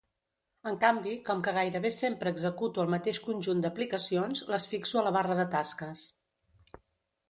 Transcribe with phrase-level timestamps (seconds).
[0.69, 5.17] En canvi, com que gairebé sempre executo el mateix conjunt d'aplicacions, les fixo a la
[5.23, 6.13] barra de tasques.